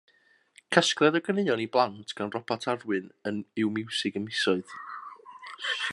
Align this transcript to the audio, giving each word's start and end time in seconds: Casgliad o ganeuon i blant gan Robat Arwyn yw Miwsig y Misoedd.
Casgliad 0.75 1.17
o 1.19 1.21
ganeuon 1.27 1.61
i 1.65 1.67
blant 1.75 2.15
gan 2.21 2.33
Robat 2.37 2.67
Arwyn 2.73 3.13
yw 3.65 3.69
Miwsig 3.77 4.21
y 4.21 4.25
Misoedd. 4.25 4.77